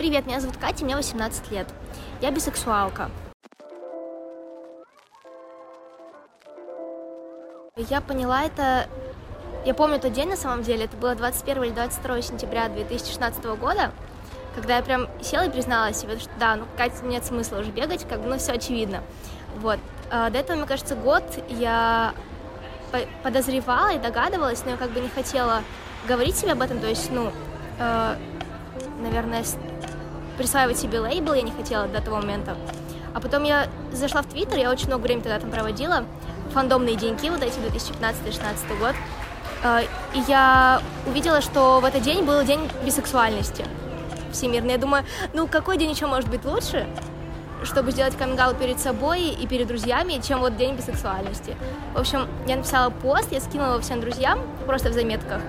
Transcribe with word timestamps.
Привет, 0.00 0.24
меня 0.24 0.40
зовут 0.40 0.56
Катя, 0.56 0.82
мне 0.86 0.96
18 0.96 1.50
лет. 1.50 1.66
Я 2.22 2.30
бисексуалка. 2.30 3.10
Я 7.76 8.00
поняла 8.00 8.44
это... 8.44 8.88
Я 9.66 9.74
помню 9.74 10.00
тот 10.00 10.14
день, 10.14 10.30
на 10.30 10.38
самом 10.38 10.62
деле, 10.62 10.86
это 10.86 10.96
было 10.96 11.14
21 11.14 11.64
или 11.64 11.70
22 11.72 12.22
сентября 12.22 12.70
2016 12.70 13.44
года, 13.58 13.92
когда 14.54 14.78
я 14.78 14.82
прям 14.82 15.06
села 15.20 15.42
и 15.42 15.50
призналась 15.50 15.98
себе, 15.98 16.18
что 16.18 16.30
да, 16.40 16.56
ну, 16.56 16.64
Катя, 16.78 17.04
нет 17.04 17.26
смысла 17.26 17.58
уже 17.58 17.70
бегать, 17.70 18.08
как 18.08 18.22
бы, 18.22 18.28
ну, 18.30 18.38
все 18.38 18.52
очевидно. 18.52 19.02
Вот. 19.56 19.78
А, 20.10 20.30
до 20.30 20.38
этого, 20.38 20.56
мне 20.56 20.66
кажется, 20.66 20.96
год 20.96 21.24
я 21.50 22.14
подозревала 23.22 23.92
и 23.92 23.98
догадывалась, 23.98 24.64
но 24.64 24.70
я 24.70 24.76
как 24.78 24.92
бы 24.92 25.00
не 25.00 25.10
хотела 25.10 25.62
говорить 26.08 26.36
себе 26.36 26.52
об 26.52 26.62
этом, 26.62 26.80
то 26.80 26.86
есть, 26.86 27.10
ну, 27.12 27.30
э, 27.78 28.16
наверное, 29.02 29.44
присваивать 30.40 30.78
себе 30.78 31.00
лейбл 31.00 31.34
я 31.34 31.42
не 31.42 31.50
хотела 31.50 31.86
до 31.86 32.00
того 32.00 32.16
момента. 32.16 32.56
А 33.12 33.20
потом 33.20 33.44
я 33.44 33.66
зашла 33.92 34.22
в 34.22 34.26
Твиттер, 34.26 34.56
я 34.56 34.70
очень 34.70 34.86
много 34.86 35.02
времени 35.02 35.22
тогда 35.22 35.38
там 35.38 35.50
проводила, 35.50 36.06
фандомные 36.54 36.96
деньки, 36.96 37.28
вот 37.28 37.42
эти 37.42 37.58
2015-2016 37.58 38.78
год, 38.78 38.94
э, 39.64 39.82
и 40.14 40.20
я 40.26 40.80
увидела, 41.06 41.42
что 41.42 41.80
в 41.80 41.84
этот 41.84 42.00
день 42.00 42.24
был 42.24 42.42
день 42.42 42.70
бисексуальности 42.86 43.66
всемирный. 44.32 44.72
Я 44.72 44.78
думаю, 44.78 45.04
ну 45.34 45.46
какой 45.46 45.76
день 45.76 45.90
еще 45.90 46.06
может 46.06 46.30
быть 46.30 46.46
лучше, 46.46 46.86
чтобы 47.62 47.90
сделать 47.90 48.16
каминг 48.16 48.56
перед 48.58 48.80
собой 48.80 49.24
и 49.24 49.46
перед 49.46 49.66
друзьями, 49.66 50.22
чем 50.26 50.40
вот 50.40 50.56
день 50.56 50.74
бисексуальности. 50.74 51.54
В 51.92 51.98
общем, 51.98 52.26
я 52.46 52.56
написала 52.56 52.88
пост, 52.88 53.30
я 53.30 53.40
скинула 53.40 53.72
его 53.72 53.80
всем 53.80 54.00
друзьям, 54.00 54.40
просто 54.64 54.88
в 54.88 54.94
заметках. 54.94 55.42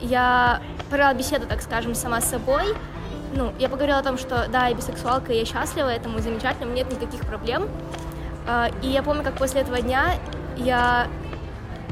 Я 0.00 0.62
провела 0.90 1.12
беседу, 1.12 1.48
так 1.48 1.60
скажем, 1.60 1.96
сама 1.96 2.20
с 2.20 2.30
собой. 2.30 2.76
Ну, 3.34 3.52
я 3.58 3.68
поговорила 3.68 3.98
о 3.98 4.02
том, 4.02 4.18
что 4.18 4.46
да, 4.48 4.66
я 4.66 4.74
бисексуалка, 4.74 5.32
я 5.32 5.44
счастлива, 5.44 5.88
этому 5.88 6.18
замечательно, 6.18 6.72
нет 6.72 6.90
никаких 6.92 7.20
проблем. 7.26 7.68
А, 8.46 8.68
и 8.82 8.88
я 8.88 9.02
помню, 9.02 9.22
как 9.22 9.34
после 9.34 9.62
этого 9.62 9.80
дня 9.80 10.14
я 10.56 11.06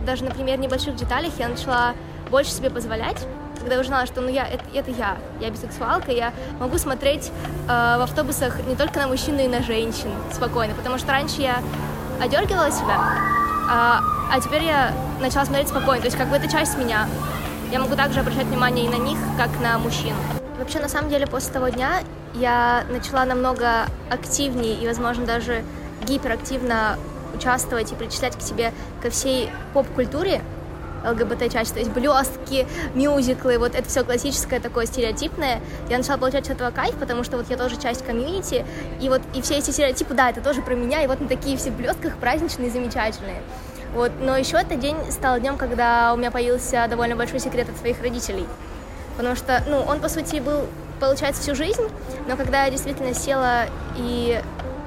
даже, 0.04 0.24
например, 0.24 0.58
небольших 0.58 0.96
деталях 0.96 1.32
я 1.38 1.48
начала 1.48 1.94
больше 2.30 2.50
себе 2.50 2.70
позволять, 2.70 3.26
когда 3.58 3.74
я 3.74 3.80
узнала, 3.80 4.06
что 4.06 4.20
ну 4.20 4.28
я 4.28 4.46
это, 4.46 4.64
это 4.74 4.90
я, 4.90 5.16
я 5.40 5.50
бисексуалка, 5.50 6.10
я 6.10 6.32
могу 6.58 6.78
смотреть 6.78 7.30
э, 7.68 7.68
в 7.68 8.02
автобусах 8.02 8.56
не 8.66 8.76
только 8.76 8.98
на 8.98 9.08
мужчин, 9.08 9.36
но 9.36 9.42
и 9.42 9.48
на 9.48 9.62
женщин 9.62 10.10
спокойно, 10.32 10.74
потому 10.74 10.98
что 10.98 11.08
раньше 11.08 11.42
я 11.42 11.62
одергивала 12.20 12.70
себя, 12.70 12.98
а, 13.70 14.00
а 14.32 14.40
теперь 14.40 14.64
я 14.64 14.92
начала 15.20 15.44
смотреть 15.44 15.68
спокойно, 15.68 16.00
то 16.00 16.06
есть 16.06 16.16
как 16.16 16.28
бы 16.28 16.36
это 16.36 16.50
часть 16.50 16.78
меня. 16.78 17.06
Я 17.70 17.78
могу 17.78 17.94
также 17.94 18.20
обращать 18.20 18.46
внимание 18.46 18.86
и 18.86 18.88
на 18.88 18.96
них, 18.96 19.18
как 19.36 19.48
на 19.60 19.78
мужчин. 19.78 20.14
Вообще, 20.60 20.78
на 20.78 20.88
самом 20.88 21.08
деле, 21.08 21.26
после 21.26 21.54
того 21.54 21.70
дня 21.70 22.02
я 22.34 22.84
начала 22.90 23.24
намного 23.24 23.86
активнее 24.10 24.74
и, 24.74 24.86
возможно, 24.86 25.24
даже 25.24 25.64
гиперактивно 26.04 26.98
участвовать 27.34 27.90
и 27.92 27.94
причислять 27.94 28.36
к 28.36 28.42
себе 28.42 28.74
ко 29.02 29.08
всей 29.08 29.50
поп-культуре, 29.72 30.42
ЛГБТ-часть, 31.02 31.72
то 31.72 31.78
есть 31.78 31.90
блестки, 31.92 32.66
мюзиклы, 32.94 33.56
вот 33.58 33.74
это 33.74 33.88
все 33.88 34.04
классическое 34.04 34.60
такое 34.60 34.84
стереотипное. 34.84 35.62
Я 35.88 35.96
начала 35.96 36.18
получать 36.18 36.44
от 36.50 36.56
этого 36.56 36.70
кайф, 36.70 36.94
потому 36.96 37.24
что 37.24 37.38
вот 37.38 37.48
я 37.48 37.56
тоже 37.56 37.80
часть 37.80 38.04
комьюнити, 38.04 38.66
и 39.00 39.08
вот 39.08 39.22
и 39.32 39.40
все 39.40 39.54
эти 39.54 39.70
стереотипы, 39.70 40.12
да, 40.12 40.28
это 40.28 40.42
тоже 40.42 40.60
про 40.60 40.74
меня, 40.74 41.02
и 41.02 41.06
вот 41.06 41.22
на 41.22 41.28
такие 41.28 41.56
все 41.56 41.70
блестках 41.70 42.18
праздничные, 42.18 42.70
замечательные. 42.70 43.40
Вот, 43.94 44.12
но 44.20 44.36
еще 44.36 44.58
этот 44.58 44.78
день 44.78 44.98
стал 45.10 45.40
днем, 45.40 45.56
когда 45.56 46.12
у 46.12 46.18
меня 46.18 46.30
появился 46.30 46.86
довольно 46.86 47.16
большой 47.16 47.40
секрет 47.40 47.70
от 47.70 47.78
своих 47.78 48.02
родителей. 48.02 48.46
Потому 49.16 49.36
что, 49.36 49.62
ну, 49.66 49.80
он, 49.80 50.00
по 50.00 50.08
сути, 50.08 50.40
был, 50.40 50.66
получается, 50.98 51.42
всю 51.42 51.54
жизнь, 51.54 51.82
но 52.28 52.36
когда 52.36 52.64
я 52.64 52.70
действительно 52.70 53.14
села 53.14 53.66
и 53.96 54.40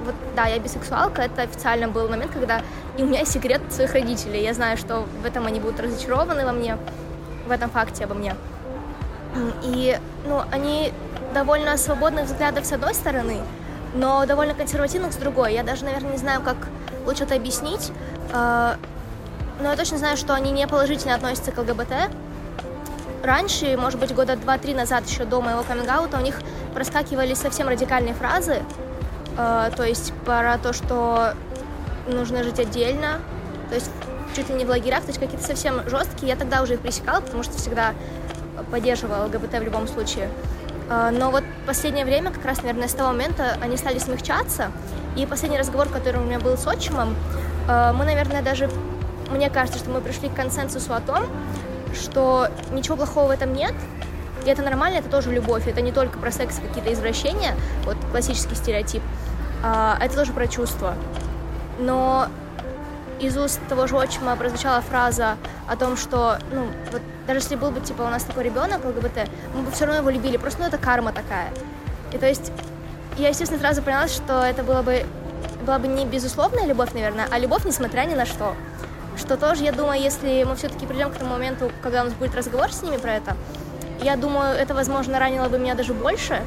вот, 0.04 0.14
да, 0.36 0.46
я 0.46 0.58
бисексуалка, 0.58 1.22
это 1.22 1.42
официально 1.42 1.88
был 1.88 2.08
момент, 2.08 2.32
когда 2.32 2.60
и 2.96 3.02
у 3.02 3.06
меня 3.06 3.20
есть 3.20 3.32
секрет 3.32 3.60
своих 3.70 3.92
родителей. 3.92 4.42
Я 4.42 4.54
знаю, 4.54 4.76
что 4.76 5.06
в 5.22 5.26
этом 5.26 5.46
они 5.46 5.60
будут 5.60 5.80
разочарованы 5.80 6.44
во 6.44 6.52
мне, 6.52 6.76
в 7.46 7.50
этом 7.50 7.70
факте 7.70 8.04
обо 8.04 8.14
мне. 8.14 8.36
И, 9.62 9.98
ну, 10.26 10.42
они 10.52 10.92
довольно 11.32 11.76
свободных 11.76 12.26
взглядов 12.26 12.64
с 12.64 12.72
одной 12.72 12.94
стороны, 12.94 13.40
но 13.94 14.24
довольно 14.26 14.54
консервативных 14.54 15.12
с 15.12 15.16
другой. 15.16 15.54
Я 15.54 15.64
даже, 15.64 15.84
наверное, 15.84 16.12
не 16.12 16.18
знаю, 16.18 16.40
как 16.42 16.56
лучше 17.04 17.24
это 17.24 17.34
объяснить, 17.34 17.90
а, 18.32 18.76
но 19.60 19.70
я 19.70 19.76
точно 19.76 19.98
знаю, 19.98 20.16
что 20.16 20.34
они 20.34 20.52
не 20.52 20.66
положительно 20.68 21.14
относятся 21.14 21.50
к 21.50 21.58
ЛГБТ. 21.58 22.10
Раньше, 23.24 23.78
может 23.78 23.98
быть, 23.98 24.14
года 24.14 24.36
два-три 24.36 24.74
назад, 24.74 25.08
еще 25.08 25.24
до 25.24 25.40
моего 25.40 25.62
каминг 25.62 25.88
у 26.12 26.20
них 26.20 26.42
проскакивали 26.74 27.32
совсем 27.32 27.68
радикальные 27.68 28.12
фразы, 28.12 28.60
а, 29.38 29.70
то 29.70 29.82
есть 29.82 30.12
про 30.26 30.58
то, 30.58 30.74
что 30.74 31.32
нужно 32.06 32.42
жить 32.42 32.60
отдельно, 32.60 33.22
то 33.70 33.76
есть 33.76 33.90
чуть 34.36 34.50
ли 34.50 34.56
не 34.56 34.66
в 34.66 34.68
лагерях, 34.68 35.00
то 35.00 35.06
есть 35.06 35.18
какие-то 35.18 35.42
совсем 35.42 35.88
жесткие. 35.88 36.28
Я 36.28 36.36
тогда 36.36 36.60
уже 36.60 36.74
их 36.74 36.80
пресекала, 36.80 37.22
потому 37.22 37.42
что 37.42 37.56
всегда 37.56 37.94
поддерживала 38.70 39.24
ЛГБТ 39.24 39.54
в 39.54 39.62
любом 39.62 39.88
случае. 39.88 40.28
А, 40.90 41.10
но 41.10 41.30
вот 41.30 41.44
последнее 41.66 42.04
время, 42.04 42.30
как 42.30 42.44
раз, 42.44 42.58
наверное, 42.58 42.88
с 42.88 42.92
того 42.92 43.08
момента 43.08 43.56
они 43.62 43.78
стали 43.78 43.98
смягчаться. 43.98 44.70
И 45.16 45.24
последний 45.24 45.58
разговор, 45.58 45.88
который 45.88 46.20
у 46.20 46.24
меня 46.24 46.40
был 46.40 46.58
с 46.58 46.66
отчимом, 46.66 47.16
а, 47.68 47.94
мы, 47.94 48.04
наверное, 48.04 48.42
даже, 48.42 48.68
мне 49.30 49.48
кажется, 49.48 49.78
что 49.78 49.88
мы 49.88 50.02
пришли 50.02 50.28
к 50.28 50.34
консенсусу 50.34 50.92
о 50.92 51.00
том, 51.00 51.24
что 51.94 52.48
ничего 52.72 52.96
плохого 52.96 53.28
в 53.28 53.30
этом 53.30 53.52
нет, 53.52 53.74
и 54.44 54.50
это 54.50 54.62
нормально, 54.62 54.98
это 54.98 55.08
тоже 55.08 55.32
любовь, 55.32 55.66
это 55.66 55.80
не 55.80 55.92
только 55.92 56.18
про 56.18 56.30
секс, 56.30 56.56
какие-то 56.56 56.92
извращения, 56.92 57.54
вот 57.84 57.96
классический 58.10 58.54
стереотип, 58.54 59.02
а 59.62 59.96
это 60.00 60.14
тоже 60.14 60.32
про 60.32 60.46
чувства. 60.46 60.94
Но 61.78 62.28
из 63.20 63.36
уст 63.36 63.60
того 63.68 63.86
же 63.86 63.96
отчима 63.96 64.36
прозвучала 64.36 64.80
фраза 64.82 65.36
о 65.66 65.76
том, 65.76 65.96
что, 65.96 66.38
ну, 66.52 66.66
вот 66.92 67.00
даже 67.26 67.40
если 67.40 67.56
был 67.56 67.70
бы, 67.70 67.80
типа, 67.80 68.02
у 68.02 68.08
нас 68.08 68.24
такой 68.24 68.44
ребенок 68.44 68.84
ЛГБТ, 68.84 69.28
мы 69.54 69.62
бы 69.62 69.70
все 69.70 69.86
равно 69.86 70.00
его 70.00 70.10
любили, 70.10 70.36
просто, 70.36 70.60
ну, 70.60 70.66
это 70.66 70.78
карма 70.78 71.12
такая. 71.12 71.48
И 72.12 72.18
то 72.18 72.26
есть 72.26 72.52
я, 73.16 73.28
естественно, 73.28 73.60
сразу 73.60 73.82
поняла, 73.82 74.08
что 74.08 74.42
это 74.42 74.62
было 74.62 74.82
бы, 74.82 75.06
была 75.64 75.78
бы 75.78 75.88
не 75.88 76.04
безусловная 76.04 76.66
любовь, 76.66 76.92
наверное, 76.92 77.26
а 77.30 77.38
любовь, 77.38 77.64
несмотря 77.64 78.02
ни 78.02 78.14
на 78.14 78.26
что. 78.26 78.54
Что 79.16 79.36
тоже, 79.36 79.64
я 79.64 79.72
думаю, 79.72 80.00
если 80.00 80.44
мы 80.44 80.56
все-таки 80.56 80.86
придем 80.86 81.10
к 81.10 81.16
тому 81.16 81.30
моменту, 81.30 81.70
когда 81.82 82.02
у 82.02 82.04
нас 82.04 82.14
будет 82.14 82.34
разговор 82.34 82.72
с 82.72 82.82
ними 82.82 82.96
про 82.96 83.14
это, 83.14 83.36
я 84.02 84.16
думаю, 84.16 84.54
это, 84.56 84.74
возможно, 84.74 85.18
ранило 85.18 85.48
бы 85.48 85.58
меня 85.58 85.74
даже 85.74 85.94
больше, 85.94 86.42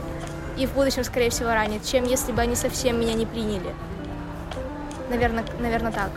и 0.57 0.65
в 0.67 0.73
будущем, 0.73 1.03
скорее 1.03 1.29
всего, 1.29 1.49
ранит, 1.49 1.85
чем 1.85 2.03
если 2.03 2.31
бы 2.31 2.41
они 2.41 2.55
совсем 2.55 2.99
меня 2.99 3.13
не 3.13 3.25
приняли. 3.25 3.73
Наверное, 5.09 5.45
наверное 5.59 5.91
так. 5.91 6.09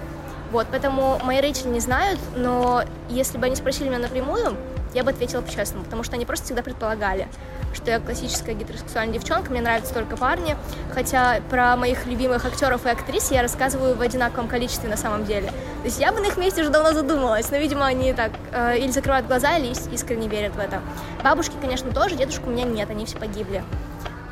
Вот, 0.50 0.66
поэтому 0.70 1.20
мои 1.22 1.40
родители 1.40 1.68
не 1.68 1.80
знают, 1.80 2.18
но 2.34 2.82
если 3.08 3.38
бы 3.38 3.46
они 3.46 3.54
спросили 3.54 3.88
меня 3.88 3.98
напрямую, 3.98 4.56
я 4.92 5.04
бы 5.04 5.10
ответила 5.10 5.42
по-честному, 5.42 5.84
потому 5.84 6.02
что 6.02 6.16
они 6.16 6.24
просто 6.24 6.46
всегда 6.46 6.62
предполагали, 6.62 7.28
что 7.74 7.90
я 7.90 8.00
классическая 8.00 8.54
гетеросексуальная 8.54 9.18
девчонка, 9.18 9.50
мне 9.50 9.60
нравятся 9.60 9.94
только 9.94 10.16
парни, 10.16 10.56
хотя 10.92 11.40
про 11.50 11.76
моих 11.76 12.06
любимых 12.06 12.44
актеров 12.44 12.86
и 12.86 12.88
актрис 12.88 13.30
я 13.30 13.42
рассказываю 13.42 13.94
в 13.94 14.00
одинаковом 14.00 14.48
количестве 14.48 14.88
на 14.88 14.96
самом 14.96 15.24
деле. 15.24 15.48
То 15.48 15.86
есть 15.86 16.00
я 16.00 16.12
бы 16.12 16.20
на 16.20 16.26
их 16.26 16.36
месте 16.36 16.62
уже 16.62 16.70
давно 16.70 16.92
задумалась, 16.92 17.50
но, 17.50 17.56
видимо, 17.56 17.86
они 17.86 18.12
так 18.12 18.32
э, 18.52 18.78
или 18.78 18.90
закрывают 18.90 19.26
глаза, 19.26 19.56
или 19.56 19.72
искренне 19.92 20.28
верят 20.28 20.54
в 20.54 20.58
это. 20.58 20.80
Бабушки, 21.22 21.54
конечно, 21.60 21.90
тоже, 21.92 22.16
дедушку 22.16 22.48
у 22.48 22.50
меня 22.50 22.64
нет, 22.64 22.90
они 22.90 23.06
все 23.06 23.18
погибли. 23.18 23.62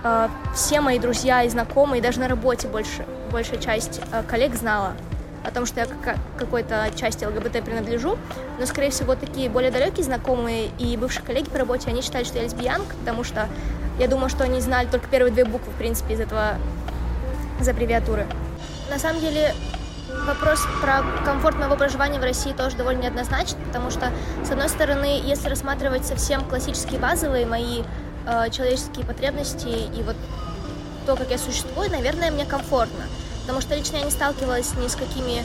Э, 0.04 0.28
все 0.54 0.80
мои 0.80 0.98
друзья 0.98 1.42
и 1.42 1.48
знакомые, 1.48 2.02
даже 2.02 2.20
на 2.20 2.28
работе 2.28 2.68
больше, 2.68 3.06
большая 3.32 3.58
часть 3.60 4.00
э, 4.12 4.22
коллег 4.24 4.54
знала 4.54 4.92
о 5.44 5.50
том, 5.50 5.66
что 5.66 5.80
я 5.80 5.86
к 5.86 6.16
какой-то 6.38 6.90
части 6.96 7.24
ЛГБТ 7.24 7.64
принадлежу, 7.64 8.18
но, 8.58 8.66
скорее 8.66 8.90
всего, 8.90 9.14
такие 9.14 9.48
более 9.48 9.70
далекие 9.70 10.04
знакомые 10.04 10.70
и 10.78 10.96
бывшие 10.96 11.24
коллеги 11.24 11.48
по 11.48 11.58
работе, 11.58 11.88
они 11.88 12.02
считают, 12.02 12.26
что 12.26 12.38
я 12.38 12.44
лесбиянка, 12.44 12.94
потому 12.96 13.24
что 13.24 13.48
я 13.98 14.08
думаю, 14.08 14.28
что 14.28 14.44
они 14.44 14.60
знали 14.60 14.86
только 14.86 15.08
первые 15.08 15.32
две 15.32 15.44
буквы, 15.44 15.72
в 15.72 15.76
принципе, 15.76 16.14
из 16.14 16.20
этого, 16.20 16.56
из 17.60 17.68
аббревиатуры. 17.68 18.26
На 18.90 18.98
самом 18.98 19.20
деле, 19.20 19.54
вопрос 20.26 20.60
про 20.80 21.02
комфорт 21.24 21.58
моего 21.58 21.76
проживания 21.76 22.18
в 22.18 22.22
России 22.22 22.52
тоже 22.52 22.76
довольно 22.76 23.02
неоднозначен, 23.02 23.56
потому 23.66 23.90
что, 23.90 24.10
с 24.44 24.50
одной 24.50 24.68
стороны, 24.68 25.20
если 25.24 25.48
рассматривать 25.48 26.06
совсем 26.06 26.44
классические 26.44 27.00
базовые 27.00 27.46
мои 27.46 27.82
э, 28.26 28.50
человеческие 28.50 29.04
потребности 29.04 29.68
и 29.68 30.02
вот 30.02 30.16
то, 31.06 31.16
как 31.16 31.30
я 31.30 31.38
существую, 31.38 31.90
наверное, 31.90 32.30
мне 32.30 32.44
комфортно 32.44 33.04
потому 33.48 33.62
что 33.62 33.74
лично 33.74 33.96
я 33.96 34.04
не 34.04 34.10
сталкивалась 34.10 34.74
ни 34.74 34.88
с 34.88 34.94
какими, 34.94 35.42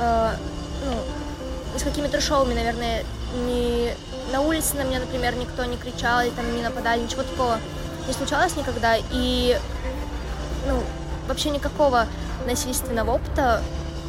э, 0.00 0.36
ну, 0.86 1.74
ни 1.74 1.78
с 1.78 1.82
какими 1.82 2.06
трешовыми, 2.06 2.54
наверное, 2.54 3.04
ни 3.46 3.94
на 4.32 4.40
улице 4.40 4.74
на 4.76 4.84
меня, 4.84 5.00
например, 5.00 5.36
никто 5.36 5.62
не 5.66 5.76
кричал 5.76 6.22
или 6.22 6.30
там 6.30 6.50
не 6.56 6.62
нападали, 6.62 7.02
ничего 7.02 7.22
такого 7.24 7.58
не 8.08 8.14
случалось 8.14 8.56
никогда, 8.56 8.96
и, 9.10 9.60
ну, 10.66 10.82
вообще 11.28 11.50
никакого 11.50 12.06
насильственного 12.46 13.16
опыта 13.16 13.60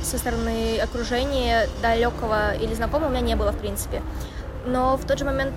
со 0.06 0.18
стороны 0.18 0.80
окружения 0.80 1.68
далекого 1.82 2.56
или 2.56 2.74
знакомого 2.74 3.10
у 3.10 3.12
меня 3.12 3.20
не 3.20 3.36
было, 3.36 3.52
в 3.52 3.58
принципе. 3.58 4.02
Но 4.66 4.96
в 4.96 5.06
тот 5.06 5.20
же 5.20 5.26
момент 5.26 5.54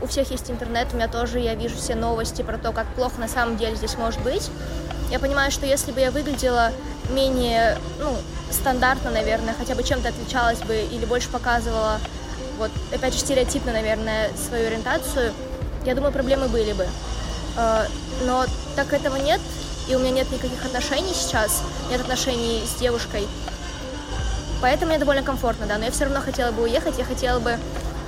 у 0.00 0.08
всех 0.08 0.28
есть 0.32 0.50
интернет, 0.50 0.88
у 0.92 0.96
меня 0.96 1.06
тоже, 1.06 1.38
я 1.38 1.54
вижу 1.54 1.76
все 1.76 1.94
новости 1.94 2.42
про 2.42 2.58
то, 2.58 2.72
как 2.72 2.88
плохо 2.96 3.20
на 3.20 3.28
самом 3.28 3.58
деле 3.58 3.76
здесь 3.76 3.96
может 3.96 4.20
быть. 4.22 4.50
Я 5.12 5.18
понимаю, 5.18 5.50
что 5.50 5.66
если 5.66 5.92
бы 5.92 6.00
я 6.00 6.10
выглядела 6.10 6.72
менее, 7.10 7.76
ну, 8.00 8.16
стандартно, 8.50 9.10
наверное, 9.10 9.52
хотя 9.52 9.74
бы 9.74 9.82
чем-то 9.82 10.08
отличалась 10.08 10.60
бы 10.60 10.74
или 10.74 11.04
больше 11.04 11.28
показывала, 11.28 12.00
вот, 12.56 12.70
опять 12.94 13.12
же, 13.12 13.20
стереотипно, 13.20 13.72
наверное, 13.72 14.30
свою 14.34 14.68
ориентацию, 14.68 15.34
я 15.84 15.94
думаю, 15.94 16.14
проблемы 16.14 16.48
были 16.48 16.72
бы. 16.72 16.86
Э, 17.58 17.84
но 18.24 18.46
так 18.74 18.94
этого 18.94 19.16
нет, 19.16 19.38
и 19.86 19.94
у 19.96 19.98
меня 19.98 20.12
нет 20.12 20.30
никаких 20.32 20.64
отношений 20.64 21.12
сейчас, 21.12 21.62
нет 21.90 22.00
отношений 22.00 22.62
с 22.66 22.80
девушкой, 22.80 23.28
поэтому 24.62 24.92
мне 24.92 24.98
довольно 24.98 25.22
комфортно, 25.22 25.66
да, 25.66 25.76
но 25.76 25.84
я 25.84 25.90
все 25.90 26.04
равно 26.04 26.22
хотела 26.22 26.52
бы 26.52 26.62
уехать, 26.62 26.96
я 26.96 27.04
хотела 27.04 27.38
бы, 27.38 27.58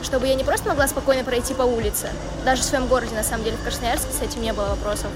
чтобы 0.03 0.27
я 0.27 0.35
не 0.37 0.45
просто 0.45 0.71
могла 0.71 0.89
спокойно 0.89 1.23
пройти 1.23 1.53
по 1.53 1.65
улице, 1.65 2.09
даже 2.47 2.63
в 2.63 2.65
своем 2.65 2.87
городе, 2.87 3.15
на 3.15 3.23
самом 3.23 3.45
деле, 3.45 3.59
в 3.59 3.63
Красноярске 3.63 4.11
с 4.11 4.23
этим 4.23 4.41
не 4.41 4.55
было 4.55 4.69
вопросов. 4.69 5.11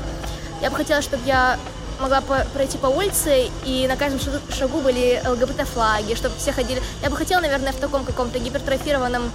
Я 0.61 0.71
бы 0.71 0.77
хотела, 0.77 1.01
чтобы 1.01 1.25
я 1.25 1.57
могла 2.01 2.21
пройти 2.21 2.79
по 2.79 2.87
улице, 2.87 3.51
и 3.65 3.87
на 3.89 3.97
каждом 3.97 4.21
шагу 4.53 4.81
были 4.81 5.21
ЛГБТ-флаги, 5.27 6.15
чтобы 6.15 6.37
все 6.37 6.53
ходили. 6.53 6.83
Я 7.03 7.11
бы 7.11 7.17
хотела, 7.17 7.41
наверное, 7.41 7.73
в 7.73 7.77
таком 7.77 8.05
каком-то 8.05 8.39
гипертрофированном 8.39 9.31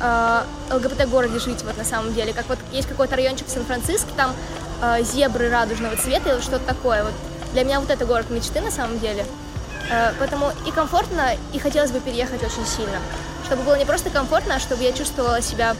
э, 0.00 0.42
ЛГБТ-городе 0.70 1.38
жить, 1.38 1.62
вот 1.62 1.76
на 1.76 1.84
самом 1.84 2.12
деле. 2.14 2.32
Как 2.32 2.48
вот 2.48 2.58
есть 2.72 2.88
какой-то 2.88 3.16
райончик 3.16 3.46
в 3.46 3.50
Сан-Франциско, 3.50 4.10
там 4.16 4.32
э, 4.82 5.02
зебры 5.02 5.48
радужного 5.48 5.96
цвета 5.96 6.34
или 6.34 6.40
что-то 6.40 6.64
такое. 6.66 7.04
Вот 7.04 7.14
для 7.52 7.64
меня 7.64 7.80
вот 7.80 7.90
это 7.90 8.04
город 8.04 8.30
мечты 8.30 8.60
на 8.60 8.70
самом 8.70 8.98
деле. 8.98 9.24
Э, 9.90 10.12
поэтому 10.18 10.50
и 10.66 10.70
комфортно, 10.70 11.36
и 11.52 11.58
хотелось 11.58 11.92
бы 11.92 12.00
переехать 12.00 12.42
очень 12.42 12.66
сильно. 12.66 12.98
Чтобы 13.46 13.62
было 13.62 13.76
не 13.76 13.84
просто 13.84 14.10
комфортно, 14.10 14.56
а 14.56 14.58
чтобы 14.58 14.82
я 14.82 14.92
чувствовала 14.92 15.40
себя 15.40 15.76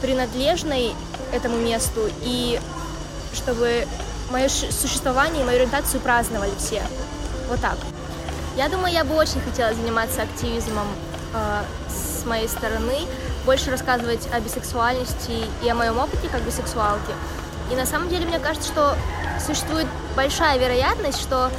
принадлежной 0.00 0.92
этому 1.32 1.56
месту, 1.56 2.08
и 2.22 2.60
чтобы 3.32 3.86
мое 4.30 4.48
существование 4.48 5.42
и 5.42 5.44
мою 5.44 5.58
ориентацию 5.58 6.00
праздновали 6.00 6.52
все. 6.58 6.82
Вот 7.48 7.60
так. 7.60 7.76
Я 8.56 8.68
думаю, 8.68 8.92
я 8.92 9.04
бы 9.04 9.14
очень 9.14 9.40
хотела 9.40 9.74
заниматься 9.74 10.22
активизмом 10.22 10.86
э, 11.34 11.62
с 11.88 12.24
моей 12.24 12.48
стороны, 12.48 13.06
больше 13.44 13.70
рассказывать 13.70 14.28
о 14.32 14.40
бисексуальности 14.40 15.44
и 15.62 15.68
о 15.68 15.74
моем 15.74 15.98
опыте 15.98 16.28
как 16.28 16.42
бисексуалки. 16.42 17.12
И 17.70 17.76
на 17.76 17.86
самом 17.86 18.08
деле 18.08 18.26
мне 18.26 18.38
кажется, 18.38 18.68
что 18.68 18.96
существует 19.44 19.86
большая 20.16 20.58
вероятность, 20.58 21.20
что 21.20 21.50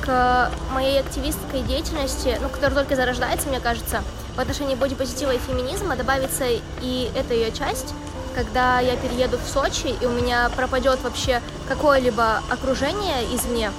к 0.00 0.50
моей 0.72 1.00
активистской 1.00 1.62
деятельности, 1.62 2.38
ну, 2.40 2.48
которая 2.48 2.74
только 2.74 2.96
зарождается, 2.96 3.48
мне 3.48 3.60
кажется, 3.60 4.02
в 4.36 4.40
отношении 4.40 4.74
бодипозитива 4.74 5.32
и 5.32 5.38
феминизма 5.38 5.96
добавится 5.96 6.44
и 6.80 7.10
эта 7.14 7.34
ее 7.34 7.52
часть, 7.52 7.94
когда 8.34 8.80
я 8.80 8.96
перееду 8.96 9.38
в 9.38 9.48
Сочи, 9.48 9.94
и 10.00 10.06
у 10.06 10.10
меня 10.10 10.50
пропадет 10.56 11.02
вообще 11.02 11.40
какое-либо 11.68 12.42
окружение 12.50 13.24
извне, 13.34 13.70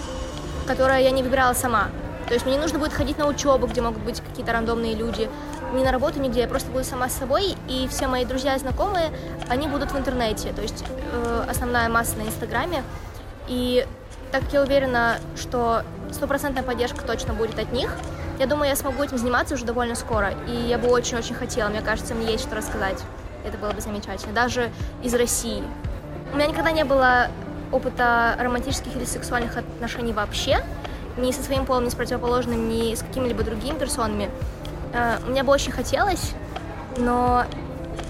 которое 0.68 1.01
я 1.01 1.12
не 1.12 1.24
выбирала 1.24 1.53
сама. 1.53 1.89
То 2.27 2.33
есть 2.33 2.45
мне 2.45 2.56
не 2.56 2.62
нужно 2.62 2.80
будет 2.80 2.94
ходить 2.94 3.18
на 3.18 3.27
учебу, 3.27 3.68
где 3.68 3.81
могут 3.81 4.03
быть 4.03 4.21
какие-то 4.21 4.53
рандомные 4.53 4.95
люди, 4.95 5.30
ни 5.74 5.83
на 5.83 5.92
работу, 5.92 6.19
нигде. 6.19 6.42
Я 6.42 6.48
просто 6.48 6.71
буду 6.71 6.83
сама 6.83 7.09
с 7.09 7.13
собой, 7.13 7.56
и 7.68 7.88
все 7.89 8.07
мои 8.07 8.25
друзья 8.25 8.56
и 8.56 8.59
знакомые, 8.59 9.12
они 9.50 9.68
будут 9.68 9.92
в 9.92 9.98
интернете. 9.98 10.53
То 10.53 10.62
есть 10.62 10.83
э, 11.12 11.45
основная 11.50 11.89
масса 11.89 12.18
на 12.18 12.24
Инстаграме. 12.24 12.83
И 13.48 13.86
так 14.31 14.44
как 14.44 14.53
я 14.53 14.62
уверена, 14.62 15.18
что 15.36 15.83
стопроцентная 16.12 16.63
поддержка 16.63 17.03
точно 17.06 17.33
будет 17.33 17.59
от 17.59 17.71
них, 17.74 17.94
я 18.39 18.48
думаю, 18.48 18.69
я 18.69 18.75
смогу 18.75 19.03
этим 19.03 19.18
заниматься 19.18 19.56
уже 19.56 19.65
довольно 19.65 19.95
скоро. 19.95 20.33
И 20.48 20.51
я 20.51 20.77
бы 20.77 20.88
очень-очень 20.88 21.36
хотела, 21.36 21.69
мне 21.69 21.81
кажется, 21.81 22.15
мне 22.15 22.31
есть 22.31 22.45
что 22.45 22.56
рассказать. 22.56 23.03
Это 23.45 23.57
было 23.57 23.71
бы 23.71 23.81
замечательно. 23.81 24.33
Даже 24.33 24.71
из 25.03 25.13
России. 25.13 25.63
У 26.33 26.35
меня 26.35 26.47
никогда 26.47 26.71
не 26.71 26.83
было 26.83 27.27
опыта 27.71 28.35
романтических 28.39 28.95
или 28.95 29.05
сексуальных 29.05 29.57
отношений 29.57 30.13
вообще. 30.13 30.63
Ни 31.17 31.31
со 31.31 31.43
своим 31.43 31.65
полом, 31.65 31.85
ни 31.85 31.89
с 31.89 31.95
противоположным, 31.95 32.69
ни 32.69 32.95
с 32.95 33.01
какими-либо 33.01 33.43
другими 33.43 33.77
персонами. 33.77 34.29
Э, 34.93 35.17
мне 35.27 35.43
бы 35.43 35.51
очень 35.51 35.71
хотелось, 35.71 36.31
но 36.97 37.45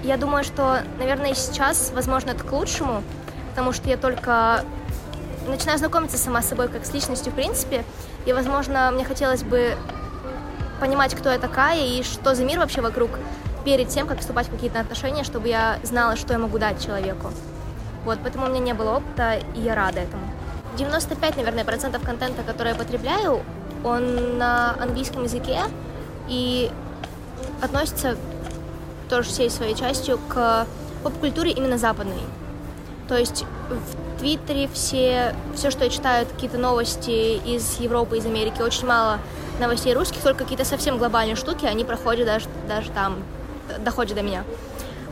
я 0.04 0.18
думаю, 0.18 0.44
что, 0.44 0.80
наверное, 1.00 1.34
сейчас, 1.34 1.92
возможно, 1.94 2.32
это 2.32 2.44
к 2.44 2.52
лучшему, 2.52 3.04
потому 3.50 3.72
что 3.72 3.90
я 3.90 3.98
только 3.98 4.64
начинаю 5.48 5.78
знакомиться 5.78 6.18
сама 6.18 6.42
с 6.42 6.50
собой 6.50 6.70
как 6.70 6.86
с 6.86 6.94
личностью 6.94 7.32
в 7.32 7.36
принципе, 7.36 7.84
и, 8.26 8.34
возможно, 8.34 8.92
мне 8.92 9.04
хотелось 9.04 9.44
бы 9.44 9.76
понимать, 10.80 11.14
кто 11.16 11.30
я 11.32 11.38
такая 11.38 11.80
и 11.80 12.04
что 12.04 12.34
за 12.34 12.44
мир 12.44 12.60
вообще 12.60 12.82
вокруг, 12.82 13.12
перед 13.64 13.90
тем, 13.90 14.08
как 14.08 14.20
вступать 14.20 14.48
в 14.48 14.52
какие-то 14.52 14.80
отношения, 14.80 15.24
чтобы 15.24 15.48
я 15.48 15.80
знала, 15.84 16.16
что 16.16 16.34
я 16.34 16.40
могу 16.40 16.58
дать 16.58 16.84
человеку. 16.84 17.32
Вот, 18.06 18.20
поэтому 18.24 18.46
у 18.46 18.50
меня 18.50 18.60
не 18.60 18.74
было 18.74 18.98
опыта, 18.98 19.40
и 19.56 19.62
я 19.62 19.76
рада 19.76 20.00
этому. 20.00 20.24
95, 20.78 21.38
наверное, 21.38 21.64
процентов 21.64 22.04
контента, 22.04 22.44
который 22.44 22.70
я 22.70 22.76
потребляю, 22.76 23.42
он 23.84 24.38
на 24.38 24.76
английском 24.82 25.24
языке 25.24 25.60
и 26.28 26.72
относится 27.62 28.18
тоже 29.10 29.30
всей 29.30 29.50
своей 29.50 29.76
частью 29.76 30.20
к 30.30 30.66
поп-культуре 31.04 31.52
именно 31.52 31.78
западной. 31.78 32.22
То 33.08 33.18
есть 33.18 33.44
в 33.70 34.20
Твиттере 34.20 34.70
все, 34.72 35.36
все, 35.56 35.70
что 35.70 35.84
я 35.84 35.90
читаю, 35.90 36.26
какие-то 36.26 36.58
новости 36.58 37.38
из 37.46 37.80
Европы, 37.80 38.18
из 38.18 38.26
Америки, 38.26 38.62
очень 38.62 38.88
мало 38.88 39.20
новостей 39.60 39.94
русских, 39.94 40.22
только 40.22 40.44
какие-то 40.44 40.64
совсем 40.64 40.98
глобальные 40.98 41.36
штуки, 41.36 41.66
они 41.66 41.84
проходят 41.84 42.26
даже, 42.26 42.48
даже 42.68 42.90
там, 42.92 43.18
доходит 43.80 44.16
до 44.16 44.22
меня. 44.22 44.44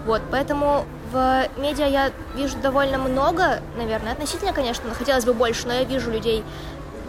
Вот, 0.06 0.22
поэтому 0.32 0.86
в 1.12 1.48
медиа 1.58 1.88
я 1.88 2.12
вижу 2.36 2.58
довольно 2.58 2.98
много, 2.98 3.60
наверное, 3.78 4.14
относительно, 4.14 4.54
конечно, 4.54 4.94
хотелось 4.94 5.26
бы 5.26 5.34
больше, 5.34 5.68
но 5.68 5.74
я 5.74 5.84
вижу 5.84 6.12
людей 6.12 6.44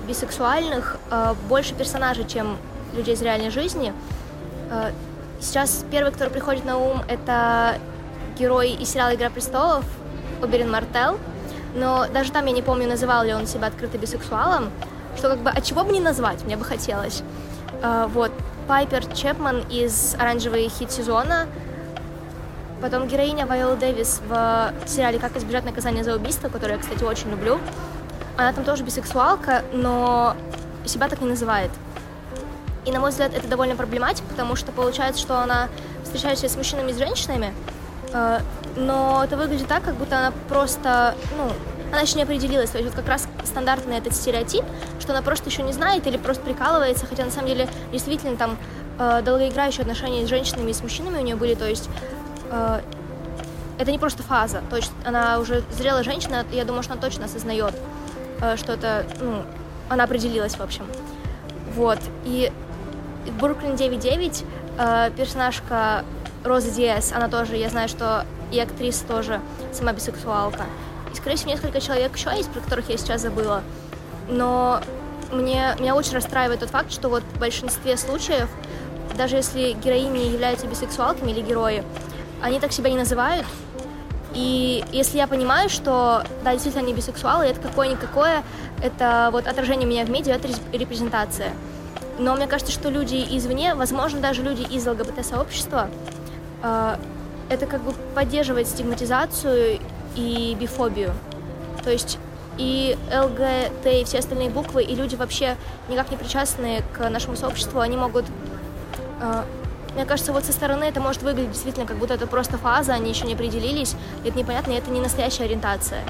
бисексуальных, 0.09 0.97
э, 1.11 1.35
больше 1.49 1.75
персонажей, 1.75 2.25
чем 2.27 2.57
людей 2.95 3.15
из 3.15 3.23
реальной 3.23 3.51
жизни. 3.51 3.93
Э, 4.71 4.91
сейчас 5.41 5.85
первый, 5.91 6.13
который 6.13 6.31
приходит 6.31 6.65
на 6.65 6.79
ум, 6.79 7.03
это 7.09 7.79
герой 8.39 8.71
из 8.71 8.91
сериала 8.91 9.15
«Игра 9.15 9.31
престолов» 9.31 9.85
Оберин 10.43 10.71
Мартел, 10.71 11.19
но 11.75 12.07
даже 12.13 12.33
там 12.33 12.47
я 12.47 12.53
не 12.53 12.63
помню, 12.63 12.89
называл 12.89 13.25
ли 13.25 13.35
он 13.35 13.47
себя 13.47 13.69
открыто 13.69 13.99
бисексуалом, 13.99 14.71
что 15.17 15.29
как 15.29 15.39
бы, 15.39 15.51
от 15.51 15.63
чего 15.63 15.85
бы 15.85 15.93
не 15.93 16.01
назвать, 16.01 16.45
мне 16.45 16.57
бы 16.57 16.65
хотелось. 16.65 17.23
Э, 17.83 18.07
вот, 18.13 18.33
Пайпер 18.69 19.05
Чепман 19.15 19.65
из 19.69 20.15
«Оранжевый 20.19 20.69
хит 20.69 20.91
сезона», 20.91 21.47
потом 22.81 23.09
героиня 23.09 23.47
Вайола 23.47 23.77
Дэвис 23.77 24.21
в 24.27 24.73
сериале 24.87 25.19
«Как 25.19 25.37
избежать 25.37 25.65
наказания 25.65 26.05
за 26.05 26.15
убийство», 26.15 26.49
который 26.49 26.73
я, 26.73 26.79
кстати, 26.79 27.05
очень 27.05 27.31
люблю. 27.31 27.59
Она 28.37 28.53
там 28.53 28.65
тоже 28.65 28.85
бисексуалка, 28.85 29.63
но 29.73 30.35
себя 30.87 31.09
так 31.09 31.21
не 31.21 31.29
называет. 31.29 31.71
И, 32.87 32.93
на 32.93 33.01
мой 33.01 33.11
взгляд, 33.11 33.35
это 33.35 33.47
довольно 33.47 33.77
проблематично, 33.77 34.27
потому 34.29 34.57
что 34.57 34.73
получается, 34.73 35.21
что 35.21 35.39
она 35.41 35.69
встречается 36.03 36.49
с 36.49 36.57
мужчинами 36.57 36.91
и 36.91 36.95
с 36.95 36.99
женщинами, 36.99 37.53
э, 38.13 38.41
но 38.77 39.23
это 39.25 39.37
выглядит 39.37 39.69
так, 39.69 39.83
как 39.83 39.97
будто 39.97 40.19
она 40.19 40.33
просто, 40.49 41.15
ну, 41.37 41.53
она 41.93 42.01
еще 42.01 42.17
не 42.17 42.23
определилась. 42.23 42.71
То 42.71 42.79
есть 42.79 42.91
вот 42.91 42.99
как 42.99 43.09
раз 43.09 43.29
стандартный 43.51 43.99
этот 43.99 44.15
стереотип, 44.15 44.65
что 44.99 45.13
она 45.13 45.23
просто 45.23 45.51
еще 45.51 45.63
не 45.63 45.73
знает 45.73 46.07
или 46.07 46.17
просто 46.17 46.43
прикалывается, 46.43 47.07
хотя 47.07 47.25
на 47.25 47.31
самом 47.31 47.49
деле 47.49 47.69
действительно 47.93 48.37
там 48.37 48.57
э, 48.99 49.23
долгоиграющие 49.23 49.83
отношения 49.83 50.27
с 50.27 50.29
женщинами 50.29 50.71
и 50.71 50.75
с 50.75 50.83
мужчинами 50.83 51.19
у 51.19 51.23
нее 51.23 51.37
были, 51.37 51.55
то 51.55 51.69
есть 51.69 51.89
э, 52.51 52.81
это 53.79 53.91
не 53.91 53.99
просто 53.99 54.23
фаза, 54.23 54.63
то 54.71 54.77
есть 54.77 54.93
она 55.05 55.39
уже 55.39 55.63
зрелая 55.71 56.03
женщина, 56.03 56.45
я 56.53 56.65
думаю, 56.65 56.83
что 56.83 56.93
она 56.95 57.03
точно 57.03 57.27
осознает, 57.27 57.75
э, 58.41 58.57
что 58.57 58.73
это, 58.73 59.05
ну, 59.21 59.43
она 59.89 60.05
определилась, 60.05 60.55
в 60.55 60.61
общем. 60.61 60.87
Вот, 61.75 61.99
и 62.25 62.51
Бруклин 63.41 63.75
9.9, 63.75 64.45
э, 64.79 65.11
персонажка 65.17 66.05
Роза 66.45 66.71
Диас, 66.71 67.13
она 67.13 67.29
тоже, 67.29 67.57
я 67.57 67.69
знаю, 67.69 67.89
что 67.89 68.25
и 68.51 68.59
актриса 68.59 69.07
тоже 69.07 69.41
сама 69.73 69.93
бисексуалка. 69.93 70.65
И, 71.13 71.17
скорее 71.17 71.37
всего, 71.37 71.51
несколько 71.51 71.81
человек 71.81 72.17
еще 72.17 72.31
есть, 72.37 72.51
про 72.51 72.61
которых 72.61 72.89
я 72.89 72.97
сейчас 72.97 73.23
забыла. 73.23 73.63
Но 74.29 74.81
мне, 75.33 75.77
меня 75.79 75.95
очень 75.95 76.15
расстраивает 76.15 76.61
тот 76.61 76.71
факт, 76.71 76.93
что 76.93 77.09
вот 77.09 77.23
в 77.23 77.39
большинстве 77.39 77.97
случаев, 77.97 78.49
даже 79.17 79.37
если 79.37 79.73
героини 79.73 80.33
являются 80.33 80.67
бисексуалками 80.67 81.31
или 81.31 81.41
герои, 81.41 81.85
они 82.43 82.61
так 82.61 82.73
себя 82.73 82.91
не 82.91 82.97
называют. 82.97 83.47
И 84.35 84.85
если 84.93 85.19
я 85.19 85.27
понимаю, 85.27 85.69
что, 85.69 86.23
да, 86.45 86.53
действительно, 86.53 86.85
они 86.85 86.95
бисексуалы, 86.95 87.47
это 87.47 87.61
какое-никакое, 87.61 88.45
это 88.83 89.29
вот 89.33 89.47
отражение 89.47 89.89
меня 89.89 90.05
в 90.05 90.11
медиа, 90.11 90.35
это 90.35 90.49
репрезентация. 90.73 91.53
Но 92.19 92.35
мне 92.37 92.47
кажется, 92.47 92.73
что 92.73 92.91
люди 92.91 93.27
извне, 93.31 93.75
возможно, 93.75 94.21
даже 94.21 94.43
люди 94.43 94.63
из 94.63 94.87
ЛГБТ-сообщества, 94.87 95.91
э, 96.63 96.97
это 97.49 97.67
как 97.67 97.83
бы 97.83 97.93
поддерживает 98.15 98.69
стигматизацию 98.69 99.81
и 100.17 100.57
бифобию. 100.59 101.13
То 101.83 101.91
есть 101.91 102.19
и 102.59 102.97
ЛГТ, 103.11 103.87
и 103.87 104.05
все 104.05 104.19
остальные 104.19 104.51
буквы, 104.51 104.83
и 104.83 104.95
люди 104.95 105.17
вообще 105.17 105.57
никак 105.89 106.11
не 106.11 106.17
причастные 106.17 106.83
к 106.93 107.09
нашему 107.09 107.37
сообществу, 107.37 107.81
они 107.81 107.97
могут 107.97 108.27
э, 109.21 109.43
мне 109.95 110.05
кажется, 110.05 110.33
вот 110.33 110.45
со 110.45 110.53
стороны 110.53 110.85
это 110.85 111.01
может 111.01 111.23
выглядеть 111.23 111.53
действительно, 111.53 111.87
как 111.87 111.97
будто 111.97 112.15
это 112.15 112.27
просто 112.27 112.59
фаза, 112.59 112.93
они 112.93 113.11
еще 113.11 113.27
не 113.27 113.35
определились, 113.35 113.97
это 114.25 114.37
непонятно, 114.39 114.73
и 114.73 114.75
это 114.77 114.91
не 114.91 115.01
настоящая 115.01 115.45
ориентация. 115.45 116.05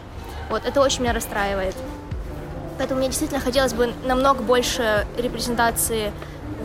Вот, 0.51 0.65
это 0.67 0.81
очень 0.81 1.03
меня 1.03 1.13
расстраивает. 1.13 1.75
Поэтому 2.77 2.99
мне 2.99 3.09
действительно 3.09 3.41
хотелось 3.41 3.73
бы 3.73 3.93
намного 4.05 4.43
больше 4.43 5.07
репрезентации 5.17 6.13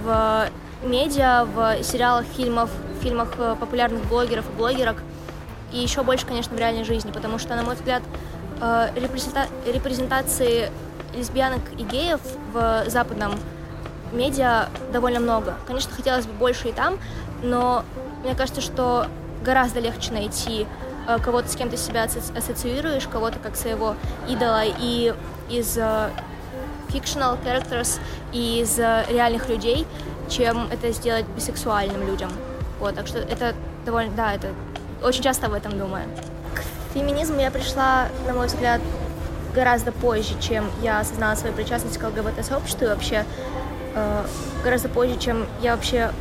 в 0.03 0.49
медиа, 0.83 1.45
в 1.45 1.83
сериалах, 1.83 2.25
фильмах, 2.35 2.69
фильмах 3.01 3.29
э, 3.37 3.55
популярных 3.59 4.03
блогеров 4.05 4.45
и 4.49 4.57
блогерок, 4.57 4.97
и 5.75 5.79
еще 5.79 6.03
больше, 6.03 6.25
конечно, 6.25 6.55
в 6.55 6.59
реальной 6.59 6.85
жизни, 6.85 7.11
потому 7.11 7.37
что, 7.37 7.53
на 7.55 7.63
мой 7.63 7.75
взгляд, 7.75 8.01
э, 8.61 8.89
репрезентации 8.95 10.71
лесбиянок 11.13 11.61
и 11.77 11.83
геев 11.83 12.21
в 12.53 12.85
западном 12.87 13.33
медиа 14.13 14.69
довольно 14.93 15.19
много. 15.19 15.55
Конечно, 15.67 15.93
хотелось 15.93 16.25
бы 16.25 16.33
больше 16.33 16.69
и 16.69 16.71
там, 16.71 16.97
но 17.43 17.83
мне 18.23 18.35
кажется, 18.35 18.61
что 18.61 19.07
гораздо 19.43 19.81
легче 19.81 20.13
найти 20.13 20.65
э, 21.07 21.19
кого-то, 21.19 21.49
с 21.49 21.55
кем 21.57 21.69
ты 21.69 21.75
себя 21.75 22.03
ассоциируешь, 22.03 23.07
кого-то 23.07 23.39
как 23.39 23.57
своего 23.57 23.95
идола 24.29 24.63
и 24.65 25.13
из 25.49 25.77
uh, 25.77 26.09
fictional 26.89 27.37
characters, 27.43 27.99
и 28.31 28.61
из 28.61 28.79
реальных 28.79 29.47
людей, 29.47 29.85
чем 30.27 30.67
это 30.71 30.91
сделать 30.91 31.25
бисексуальным 31.35 32.07
людям. 32.07 32.31
Вот, 32.79 32.95
так 32.95 33.05
что 33.05 33.19
это 33.19 33.53
довольно, 33.85 34.11
да, 34.15 34.33
это 34.33 34.47
очень 35.03 35.23
часто 35.23 35.47
об 35.47 35.53
этом 35.53 35.77
думаю. 35.77 36.05
К 36.53 36.93
феминизму 36.93 37.39
я 37.39 37.51
пришла, 37.51 38.07
на 38.27 38.33
мой 38.33 38.47
взгляд, 38.47 38.81
гораздо 39.53 39.91
позже, 39.91 40.39
чем 40.39 40.69
я 40.81 40.99
осознала 40.99 41.35
свою 41.35 41.55
причастность 41.55 41.97
к 41.97 42.03
ЛГБТ-сообществу 42.03 42.85
и 42.85 42.89
вообще 42.89 43.25
э, 43.95 44.25
гораздо 44.63 44.89
позже, 44.89 45.17
чем 45.17 45.45
я 45.61 45.75
вообще 45.75 46.11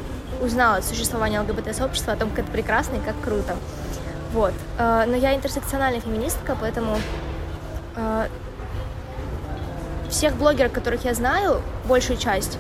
узнала 0.41 0.77
о 0.77 0.83
существовании 0.83 1.39
ЛГБТ-сообщества, 1.39 2.13
о 2.13 2.17
том, 2.17 2.31
как 2.31 2.41
это 2.41 2.53
прекрасно 2.53 2.97
и 2.97 3.01
как 3.01 3.15
круто. 3.23 3.57
Вот. 4.33 4.53
Э, 4.79 5.05
но 5.07 5.17
я 5.17 5.35
интерсекциональная 5.35 6.01
феминистка, 6.01 6.57
поэтому 6.61 6.99
э, 7.97 8.29
всех 10.09 10.35
блогеров, 10.35 10.73
которых 10.73 11.05
я 11.05 11.15
знаю, 11.15 11.61
большую 11.87 12.19
часть, 12.19 12.59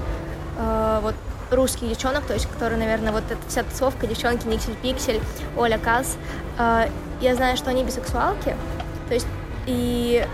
э, 0.59 0.99
вот 1.03 1.15
русских 1.55 1.89
девчонок, 1.89 2.25
то 2.25 2.35
есть, 2.35 2.47
которые, 2.47 2.79
наверное, 2.79 3.13
вот 3.13 3.25
эта 3.31 3.41
вся 3.49 3.63
тусовка, 3.63 4.07
девчонки, 4.07 4.47
Никсель 4.47 4.75
Пиксель, 4.77 5.21
Оля 5.57 5.79
Каз, 5.79 6.17
э, 6.59 6.89
я 7.21 7.35
знаю, 7.35 7.57
что 7.57 7.71
они 7.71 7.85
бисексуалки, 7.85 8.57
то 9.09 9.15
есть, 9.15 9.27
и 9.67 10.27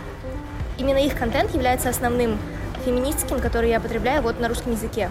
именно 0.78 0.98
их 0.98 1.16
контент 1.16 1.54
является 1.54 1.88
основным 1.88 2.38
феминистским, 2.84 3.40
который 3.40 3.70
я 3.70 3.80
потребляю 3.80 4.22
вот 4.22 4.40
на 4.40 4.48
русском 4.48 4.72
языке. 4.72 5.10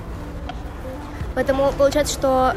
Поэтому 1.36 1.72
получается, 1.78 2.14
что 2.14 2.54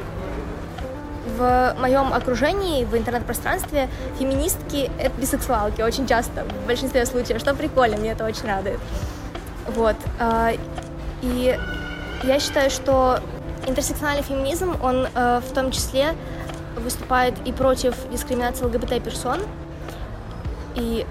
в 1.38 1.76
моем 1.78 2.12
окружении, 2.12 2.84
в 2.84 2.96
интернет-пространстве 2.96 3.88
феминистки— 4.18 4.90
это 4.98 5.12
бисексуалки 5.20 5.82
очень 5.82 6.06
часто, 6.06 6.44
в 6.44 6.66
большинстве 6.66 7.06
случаев, 7.06 7.40
что 7.40 7.54
прикольно, 7.54 7.96
мне 7.96 8.12
это 8.12 8.24
очень 8.24 8.46
радует. 8.46 8.78
Вот. 9.68 9.96
А, 10.18 10.52
и 11.22 11.58
я 12.24 12.40
считаю, 12.40 12.70
что 12.70 13.20
интерсекциональный 13.66 14.22
феминизм, 14.22 14.76
он 14.82 15.06
э, 15.14 15.40
в 15.40 15.52
том 15.54 15.70
числе 15.70 16.14
выступает 16.76 17.34
и 17.46 17.52
против 17.52 17.94
дискриминации 18.10 18.64
ЛГБТ-персон, 18.64 19.40
и 20.74 21.06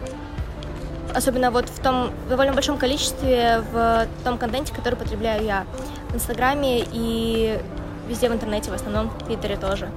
особенно 1.14 1.52
вот 1.52 1.70
в 1.70 1.80
том 1.82 2.12
довольно 2.30 2.54
большом 2.54 2.78
количестве 2.78 3.64
в 3.72 4.08
том 4.24 4.38
контенте, 4.38 4.74
который 4.74 4.96
потребляю 4.96 5.44
я 5.44 5.66
в 6.10 6.16
Инстаграме 6.16 6.86
и 6.92 7.60
везде 8.08 8.30
в 8.30 8.34
интернете, 8.34 8.72
в 8.72 8.74
основном 8.74 9.10
в 9.10 9.26
Твиттере 9.26 9.58
тоже. 9.58 9.90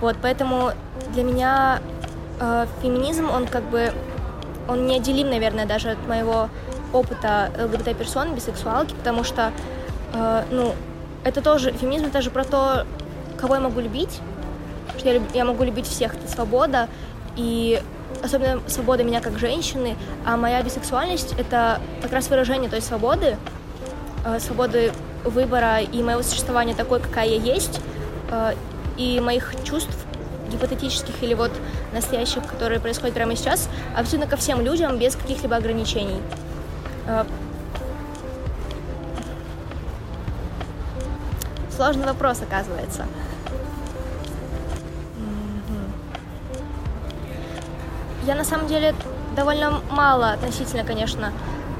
Вот, 0.00 0.16
поэтому 0.20 0.72
для 1.12 1.22
меня 1.22 1.80
э, 2.40 2.66
феминизм, 2.82 3.30
он 3.30 3.46
как 3.46 3.62
бы, 3.64 3.92
он 4.68 4.86
неотделим, 4.86 5.30
наверное, 5.30 5.66
даже 5.66 5.90
от 5.90 6.08
моего 6.08 6.48
опыта 6.92 7.50
ЛГБТ-персон, 7.56 8.34
бисексуалки, 8.34 8.94
потому 8.94 9.22
что, 9.22 9.52
э, 10.14 10.44
ну, 10.50 10.74
это 11.24 11.40
тоже, 11.40 11.72
феминизм 11.72 12.06
это 12.06 12.22
же 12.22 12.30
про 12.30 12.44
то, 12.44 12.86
кого 13.36 13.54
я 13.54 13.60
могу 13.60 13.80
любить, 13.80 14.20
что 14.98 15.08
я, 15.08 15.20
я 15.34 15.44
могу 15.44 15.64
любить 15.64 15.86
всех, 15.86 16.14
это 16.14 16.28
свобода, 16.28 16.88
и 17.36 17.80
особенно 18.22 18.60
свобода 18.68 19.04
меня 19.04 19.20
как 19.20 19.38
женщины, 19.38 19.96
а 20.24 20.36
моя 20.36 20.62
бисексуальность— 20.62 21.34
это 21.38 21.80
как 22.02 22.12
раз 22.12 22.28
выражение 22.28 22.68
той 22.68 22.80
свободы, 22.82 23.36
э, 24.24 24.38
свободы 24.40 24.92
выбора 25.24 25.80
и 25.80 26.02
моего 26.02 26.22
существования 26.22 26.74
такой, 26.74 27.00
какая 27.00 27.28
я 27.28 27.36
есть, 27.36 27.80
э, 28.30 28.54
и 28.96 29.20
моих 29.20 29.54
чувств 29.64 29.96
гипотетических 30.50 31.22
или 31.22 31.34
вот 31.34 31.50
настоящих, 31.94 32.46
которые 32.46 32.80
происходят 32.80 33.14
прямо 33.14 33.34
сейчас, 33.36 33.68
абсолютно 33.96 34.28
ко 34.28 34.36
всем 34.36 34.60
людям 34.60 34.98
без 34.98 35.16
каких-либо 35.16 35.56
ограничений. 35.56 36.20
Э, 37.06 37.24
сложный 41.82 42.06
вопрос, 42.06 42.40
оказывается. 42.40 43.06
Я 48.24 48.36
на 48.36 48.44
самом 48.44 48.68
деле 48.68 48.94
довольно 49.34 49.80
мало 49.90 50.30
относительно, 50.30 50.84
конечно, 50.84 51.32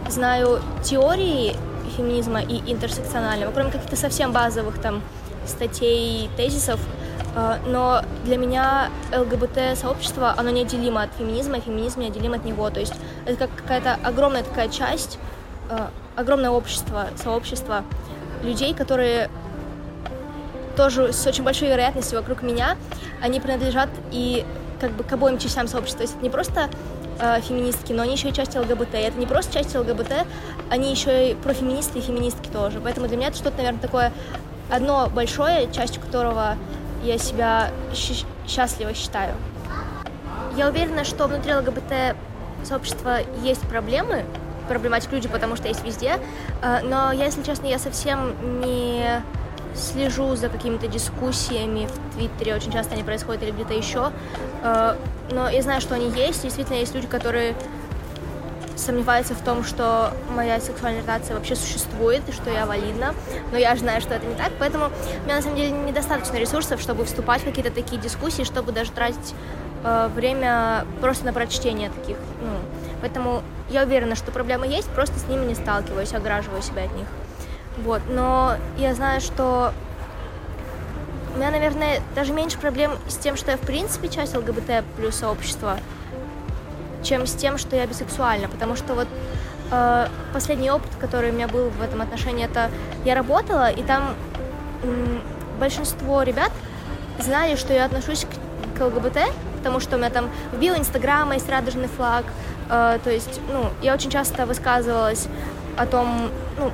знаю 0.09 0.61
теории 0.83 1.55
феминизма 1.97 2.43
и 2.43 2.73
интерсекционального, 2.73 3.53
кроме 3.53 3.71
каких-то 3.71 3.95
совсем 3.95 4.33
базовых 4.33 4.81
там 4.81 5.03
статей, 5.47 6.29
тезисов, 6.37 6.81
э, 7.37 7.59
но 7.69 8.03
для 8.25 8.37
меня 8.39 8.89
ЛГБТ-сообщество, 9.17 10.35
оно 10.37 10.51
неотделимо 10.51 11.03
от 11.03 11.11
феминизма, 11.17 11.59
и 11.59 11.61
феминизм 11.61 12.01
неотделим 12.01 12.33
от 12.33 12.45
него. 12.45 12.71
То 12.71 12.81
есть 12.81 12.95
это 13.25 13.37
как 13.37 13.51
какая-то 13.55 13.99
огромная 14.03 14.43
такая 14.43 14.69
часть, 14.69 15.21
э, 15.71 15.87
огромное 16.17 16.51
общество, 16.51 17.07
сообщество 17.23 17.85
людей, 18.43 18.75
которые 18.75 19.31
тоже 20.77 21.13
с 21.13 21.27
очень 21.27 21.45
большой 21.45 21.69
вероятностью 21.69 22.19
вокруг 22.19 22.43
меня, 22.43 22.77
они 23.21 23.41
принадлежат 23.41 23.89
и 24.11 24.45
как 24.81 24.93
бы 24.93 25.05
к 25.05 25.13
обоим 25.13 25.39
частям 25.39 25.69
сообщества. 25.69 25.99
То 25.99 26.03
есть 26.05 26.15
это 26.17 26.25
не 26.25 26.31
просто 26.31 26.69
э, 27.21 27.41
феминистки, 27.41 27.93
но 27.93 28.03
они 28.03 28.13
еще 28.13 28.31
и 28.31 28.33
часть 28.33 28.57
ЛГБТ. 28.57 28.95
И 28.95 28.99
это 28.99 29.19
не 29.19 29.27
просто 29.27 29.53
часть 29.53 29.75
ЛГБТ, 29.75 30.27
они 30.71 30.91
еще 30.91 31.31
и 31.31 31.35
профеминисты 31.35 32.01
и 32.01 32.03
феминистки 32.03 32.49
тоже. 32.49 32.81
Поэтому 32.81 33.07
для 33.07 33.17
меня 33.17 33.29
это 33.29 33.37
что-то, 33.37 33.59
наверное, 33.59 33.81
такое 33.81 34.13
одно 34.71 35.09
большое, 35.09 35.71
частью 35.73 36.03
которого 36.03 36.57
я 37.05 37.19
себя 37.19 37.71
счастливо 38.47 38.95
считаю. 38.95 39.35
Я 40.57 40.69
уверена, 40.69 41.05
что 41.05 41.27
внутри 41.27 41.55
ЛГБТ 41.55 42.17
сообщества 42.65 43.19
есть 43.43 43.63
проблемы, 43.63 44.25
проблематик 44.69 45.13
люди, 45.13 45.29
потому 45.29 45.57
что 45.57 45.69
есть 45.69 45.85
везде, 45.85 46.19
э, 46.63 46.81
но 46.83 47.13
я, 47.13 47.27
если 47.27 47.43
честно, 47.43 47.67
я 47.67 47.79
совсем 47.79 48.61
не 48.61 49.23
слежу 49.75 50.35
за 50.37 50.49
какими-то 50.49 50.87
дискуссиями 50.87 51.87
в 51.87 52.17
Твиттере, 52.17 52.55
очень 52.55 52.73
часто 52.73 52.95
они 52.95 53.03
происходят 53.03 53.43
или 53.43 53.51
где-то 53.51 53.75
еще, 53.75 54.13
э, 54.63 54.97
но 55.31 55.49
я 55.49 55.63
знаю, 55.63 55.81
что 55.81 55.95
они 55.95 56.11
есть, 56.11 56.43
действительно 56.43 56.77
есть 56.77 56.95
люди, 56.95 57.07
которые 57.07 57.55
сомневаются 58.77 59.35
в 59.35 59.43
том, 59.43 59.65
что 59.65 60.13
моя 60.35 60.61
сексуальная 60.61 61.03
ориентация 61.03 61.37
вообще 61.37 61.55
существует, 61.55 62.23
и 62.29 62.33
что 62.33 62.51
я 62.51 62.67
валидна, 62.67 63.15
но 63.51 63.59
я 63.59 63.75
знаю, 63.77 64.01
что 64.01 64.15
это 64.15 64.27
не 64.27 64.35
так, 64.35 64.51
поэтому 64.59 64.87
у 64.87 65.25
меня 65.25 65.37
на 65.37 65.43
самом 65.43 65.57
деле 65.57 65.71
недостаточно 65.71 66.37
ресурсов, 66.37 66.81
чтобы 66.81 67.05
вступать 67.05 67.43
в 67.43 67.45
какие-то 67.45 67.71
такие 67.71 68.01
дискуссии, 68.01 68.43
чтобы 68.43 68.73
даже 68.73 68.91
тратить 68.91 69.35
э, 69.85 70.09
время 70.15 70.85
просто 71.01 71.25
на 71.25 71.33
прочтение 71.33 71.91
таких, 71.91 72.17
ну, 72.41 72.59
поэтому 73.01 73.43
я 73.71 73.85
уверена, 73.85 74.17
что 74.17 74.33
проблемы 74.33 74.67
есть, 74.67 74.89
просто 74.91 75.19
с 75.19 75.27
ними 75.29 75.45
не 75.47 75.55
сталкиваюсь, 75.55 76.13
ограживаю 76.13 76.63
себя 76.63 76.85
от 76.85 76.95
них. 76.95 77.07
Вот, 77.79 78.03
но 78.09 78.57
я 78.77 78.95
знаю, 78.95 79.21
что 79.21 79.73
у 81.35 81.39
меня, 81.39 81.51
наверное, 81.51 82.01
даже 82.15 82.33
меньше 82.33 82.59
проблем 82.59 82.93
с 83.09 83.17
тем, 83.17 83.37
что 83.37 83.51
я 83.51 83.57
в 83.57 83.61
принципе 83.61 84.09
часть 84.09 84.37
ЛГБТ 84.37 84.85
плюс 84.97 85.17
сообщества, 85.17 85.79
чем 87.03 87.27
с 87.27 87.33
тем, 87.33 87.57
что 87.57 87.75
я 87.75 87.87
бисексуальна, 87.87 88.49
потому 88.49 88.77
что 88.77 88.95
вот 88.95 89.09
э, 89.71 90.09
последний 90.35 90.71
опыт, 90.71 90.91
который 91.01 91.31
у 91.31 91.33
меня 91.33 91.49
был 91.49 91.71
в 91.71 91.81
этом 91.81 92.03
отношении, 92.03 92.45
это 92.45 92.71
я 93.05 93.15
работала, 93.15 93.71
и 93.71 93.83
там 93.83 94.15
э, 94.83 95.19
большинство 95.59 96.23
ребят 96.23 96.53
знали, 97.19 97.57
что 97.57 97.73
я 97.73 97.87
отношусь 97.87 98.27
к, 98.27 98.79
к 98.79 98.85
ЛГБТ, 98.85 99.19
потому 99.57 99.81
что 99.81 99.97
у 99.97 99.99
меня 99.99 100.11
там 100.11 100.31
в 100.53 100.59
био 100.59 100.77
Инстаграма 100.77 101.35
есть 101.35 101.49
радужный 101.49 101.89
флаг, 101.89 102.25
э, 102.69 102.99
то 103.03 103.11
есть, 103.11 103.41
ну, 103.51 103.71
я 103.81 103.95
очень 103.95 104.11
часто 104.11 104.45
высказывалась 104.45 105.29
о 105.79 105.87
том, 105.87 106.31
ну, 106.59 106.71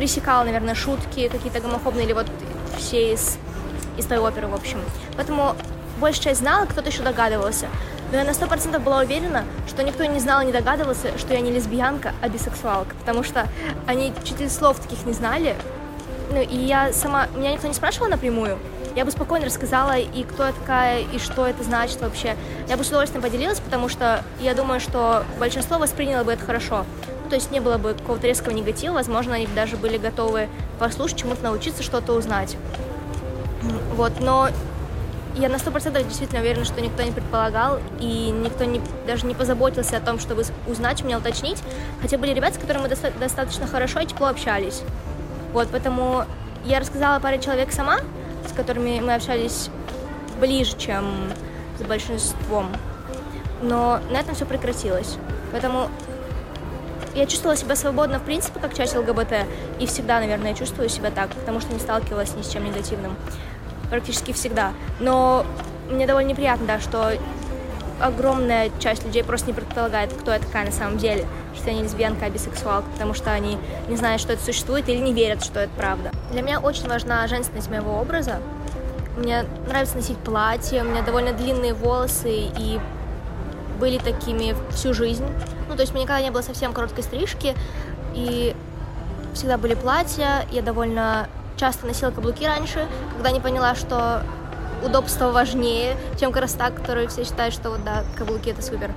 пресекала, 0.00 0.44
наверное, 0.44 0.74
шутки 0.74 1.28
какие-то 1.28 1.60
гомофобные 1.60 2.06
или 2.06 2.14
вот 2.14 2.26
все 2.78 3.12
из, 3.12 3.36
из 3.98 4.06
той 4.06 4.16
оперы, 4.16 4.46
в 4.46 4.54
общем. 4.54 4.80
Поэтому 5.14 5.54
большая 6.00 6.22
часть 6.22 6.40
знала, 6.40 6.64
кто-то 6.64 6.88
еще 6.88 7.02
догадывался. 7.02 7.66
Но 8.10 8.16
я 8.16 8.24
на 8.24 8.32
сто 8.32 8.46
процентов 8.46 8.82
была 8.82 9.00
уверена, 9.00 9.44
что 9.68 9.82
никто 9.82 10.02
не 10.06 10.18
знал 10.18 10.40
и 10.40 10.46
не 10.46 10.52
догадывался, 10.52 11.18
что 11.18 11.34
я 11.34 11.40
не 11.40 11.50
лесбиянка, 11.50 12.14
а 12.22 12.30
бисексуалка, 12.30 12.94
потому 12.98 13.22
что 13.22 13.46
они 13.86 14.14
чуть 14.24 14.40
ли 14.40 14.48
слов 14.48 14.80
таких 14.80 15.04
не 15.04 15.12
знали. 15.12 15.54
Ну, 16.30 16.40
и 16.40 16.56
я 16.56 16.94
сама... 16.94 17.26
Меня 17.36 17.52
никто 17.52 17.68
не 17.68 17.74
спрашивал 17.74 18.08
напрямую, 18.08 18.58
я 18.96 19.04
бы 19.04 19.10
спокойно 19.10 19.46
рассказала 19.46 19.98
и 19.98 20.24
кто 20.24 20.46
я 20.46 20.52
такая, 20.52 21.00
и 21.00 21.18
что 21.18 21.46
это 21.46 21.62
значит 21.62 22.00
вообще. 22.00 22.36
Я 22.68 22.76
бы 22.76 22.84
с 22.84 22.88
удовольствием 22.88 23.22
поделилась, 23.22 23.60
потому 23.60 23.88
что 23.88 24.24
я 24.40 24.54
думаю, 24.54 24.80
что 24.80 25.24
большинство 25.38 25.78
восприняло 25.78 26.24
бы 26.24 26.32
это 26.32 26.44
хорошо. 26.44 26.84
То 27.30 27.36
есть 27.36 27.52
не 27.52 27.60
было 27.60 27.78
бы 27.78 27.94
какого-то 27.94 28.26
резкого 28.26 28.52
негатива, 28.52 28.94
возможно, 28.94 29.36
они 29.36 29.46
даже 29.46 29.76
были 29.76 29.96
готовы 29.96 30.48
послушать, 30.80 31.18
чему-то 31.18 31.44
научиться, 31.44 31.82
что-то 31.82 32.12
узнать. 32.12 32.56
Вот, 33.94 34.18
но 34.18 34.48
я 35.36 35.48
на 35.48 35.60
сто 35.60 35.70
процентов 35.70 36.06
действительно 36.08 36.40
уверена, 36.40 36.64
что 36.64 36.80
никто 36.80 37.04
не 37.04 37.12
предполагал, 37.12 37.78
и 38.00 38.30
никто 38.30 38.64
не, 38.64 38.80
даже 39.06 39.26
не 39.26 39.34
позаботился 39.34 39.96
о 39.96 40.00
том, 40.00 40.18
чтобы 40.18 40.42
узнать, 40.66 41.04
меня 41.04 41.18
уточнить. 41.18 41.62
Хотя 42.02 42.18
были 42.18 42.34
ребята, 42.34 42.56
с 42.56 42.58
которыми 42.58 42.82
мы 42.82 42.88
доста- 42.88 43.12
достаточно 43.20 43.68
хорошо 43.68 44.00
и 44.00 44.06
тепло 44.06 44.26
общались. 44.26 44.82
Вот, 45.52 45.68
поэтому 45.70 46.24
я 46.64 46.80
рассказала 46.80 47.20
паре 47.20 47.38
человек 47.38 47.72
сама, 47.72 47.98
с 48.48 48.52
которыми 48.52 48.98
мы 48.98 49.14
общались 49.14 49.70
ближе, 50.40 50.76
чем 50.76 51.04
с 51.78 51.82
большинством. 51.82 52.68
Но 53.62 54.00
на 54.10 54.18
этом 54.18 54.34
все 54.34 54.46
прекратилось. 54.46 55.16
Поэтому 55.52 55.90
я 57.14 57.26
чувствовала 57.26 57.56
себя 57.56 57.76
свободно, 57.76 58.18
в 58.18 58.22
принципе, 58.22 58.60
как 58.60 58.74
часть 58.74 58.96
ЛГБТ. 58.96 59.46
И 59.78 59.86
всегда, 59.86 60.20
наверное, 60.20 60.54
чувствую 60.54 60.88
себя 60.88 61.10
так, 61.10 61.30
потому 61.30 61.60
что 61.60 61.72
не 61.72 61.80
сталкивалась 61.80 62.34
ни 62.34 62.42
с 62.42 62.48
чем 62.48 62.64
негативным. 62.64 63.16
Практически 63.90 64.32
всегда. 64.32 64.72
Но 65.00 65.44
мне 65.90 66.06
довольно 66.06 66.28
неприятно, 66.28 66.66
да, 66.66 66.80
что 66.80 67.12
огромная 68.00 68.70
часть 68.78 69.04
людей 69.04 69.22
просто 69.22 69.48
не 69.48 69.52
предполагает, 69.52 70.12
кто 70.12 70.32
я 70.32 70.38
такая 70.38 70.64
на 70.66 70.72
самом 70.72 70.98
деле, 70.98 71.26
что 71.54 71.70
я 71.70 71.76
не 71.76 71.82
лесбиянка, 71.82 72.26
а 72.26 72.30
бисексуалка, 72.30 72.88
потому 72.92 73.14
что 73.14 73.32
они 73.32 73.58
не 73.88 73.96
знают, 73.96 74.22
что 74.22 74.32
это 74.32 74.42
существует 74.42 74.88
или 74.88 74.98
не 74.98 75.12
верят, 75.12 75.44
что 75.44 75.60
это 75.60 75.72
правда. 75.76 76.10
Для 76.30 76.42
меня 76.42 76.60
очень 76.60 76.88
важна 76.88 77.26
женственность 77.26 77.68
моего 77.68 77.98
образа. 78.00 78.40
Мне 79.16 79.44
нравится 79.68 79.96
носить 79.96 80.16
платье, 80.18 80.82
у 80.82 80.86
меня 80.86 81.02
довольно 81.02 81.32
длинные 81.32 81.74
волосы 81.74 82.30
и 82.30 82.80
были 83.78 83.98
такими 83.98 84.54
всю 84.70 84.94
жизнь. 84.94 85.26
Ну, 85.70 85.76
то 85.76 85.82
есть 85.82 85.92
у 85.92 85.94
меня 85.94 86.02
никогда 86.02 86.20
не 86.20 86.30
было 86.32 86.42
совсем 86.42 86.72
короткой 86.72 87.04
стрижки, 87.04 87.54
и 88.12 88.56
всегда 89.34 89.56
были 89.56 89.74
платья, 89.74 90.44
я 90.50 90.62
довольно 90.62 91.28
часто 91.56 91.86
носила 91.86 92.10
каблуки 92.10 92.44
раньше, 92.44 92.88
когда 93.14 93.30
не 93.30 93.38
поняла, 93.38 93.76
что 93.76 94.24
удобство 94.84 95.30
важнее, 95.30 95.96
чем 96.18 96.32
красота, 96.32 96.70
которую 96.70 97.08
все 97.08 97.24
считают, 97.24 97.54
что 97.54 97.70
вот 97.70 97.84
да, 97.84 98.02
каблуки 98.16 98.50
это 98.50 98.62
супер. 98.62 98.92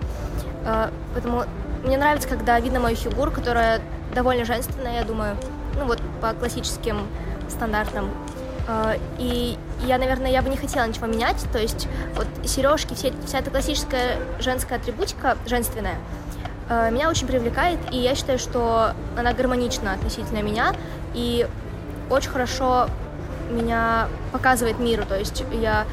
А, 0.65 0.89
поэтому 1.13 1.43
мне 1.83 1.95
нравится, 1.95 2.27
когда 2.27 2.59
видно 2.59 2.79
мою 2.79 2.95
фигуру, 2.95 3.29
которая 3.29 3.79
довольно 4.15 4.43
женственная, 4.43 4.95
я 4.95 5.03
думаю, 5.03 5.37
ну 5.77 5.85
вот 5.85 5.99
по 6.21 6.33
классическим 6.33 7.05
стандартам. 7.49 8.09
А, 8.67 8.95
и 9.19 9.59
я, 9.85 9.99
наверное, 9.99 10.31
я 10.31 10.41
бы 10.41 10.49
не 10.49 10.57
хотела 10.57 10.87
ничего 10.87 11.05
менять, 11.05 11.45
то 11.51 11.59
есть 11.59 11.87
вот 12.15 12.25
сережки, 12.45 12.95
все, 12.95 13.13
вся 13.27 13.39
эта 13.39 13.51
классическая 13.51 14.17
женская 14.39 14.75
атрибутика, 14.75 15.37
женственная, 15.45 15.97
меня 16.69 17.09
очень 17.09 17.27
привлекает, 17.27 17.79
и 17.91 17.97
я 17.97 18.15
считаю, 18.15 18.39
что 18.39 18.93
она 19.17 19.33
гармонична 19.33 19.93
относительно 19.93 20.41
меня, 20.41 20.73
и 21.13 21.47
очень 22.09 22.29
хорошо 22.29 22.87
меня 23.49 24.07
показывает 24.31 24.79
миру, 24.79 25.03
то 25.05 25.17
есть 25.17 25.43
я 25.51 25.85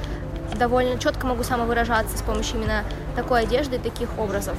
довольно 0.56 0.98
четко 0.98 1.26
могу 1.26 1.42
самовыражаться 1.42 2.16
с 2.16 2.22
помощью 2.22 2.58
именно 2.58 2.84
такой 3.16 3.42
одежды 3.42 3.76
и 3.76 3.78
таких 3.78 4.08
образов. 4.18 4.56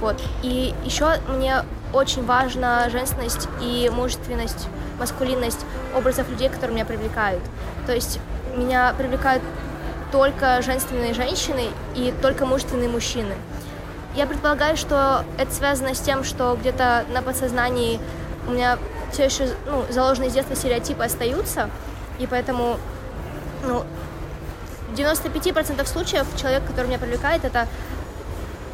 Вот. 0.00 0.20
И 0.42 0.74
еще 0.84 1.16
мне 1.28 1.62
очень 1.92 2.24
важна 2.24 2.88
женственность 2.90 3.48
и 3.60 3.90
мужественность, 3.92 4.68
маскулинность 4.98 5.64
образов 5.96 6.28
людей, 6.28 6.48
которые 6.48 6.74
меня 6.74 6.84
привлекают. 6.84 7.42
То 7.86 7.94
есть 7.94 8.18
меня 8.56 8.94
привлекают 8.96 9.42
только 10.12 10.60
женственные 10.62 11.14
женщины 11.14 11.68
и 11.94 12.12
только 12.20 12.46
мужественные 12.46 12.88
мужчины. 12.88 13.34
Я 14.14 14.26
предполагаю, 14.26 14.76
что 14.76 15.24
это 15.38 15.52
связано 15.52 15.94
с 15.94 16.00
тем, 16.00 16.22
что 16.22 16.56
где-то 16.60 17.04
на 17.08 17.20
подсознании 17.20 17.98
у 18.46 18.52
меня 18.52 18.78
все 19.12 19.24
еще 19.24 19.48
ну, 19.66 19.84
заложенные 19.90 20.30
с 20.30 20.34
детства 20.34 20.54
стереотипы 20.54 21.02
остаются, 21.02 21.68
и 22.18 22.26
поэтому 22.26 22.78
ну, 23.64 23.84
в 24.90 24.94
95% 24.94 25.84
случаев 25.86 26.26
человек, 26.40 26.64
который 26.64 26.86
меня 26.86 26.98
привлекает, 26.98 27.44
это 27.44 27.66